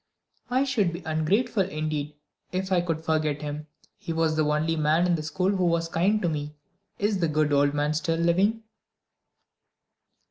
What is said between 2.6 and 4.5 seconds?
I could forget him. He was the